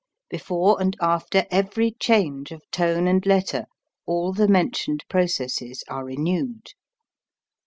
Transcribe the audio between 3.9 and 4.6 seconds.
all the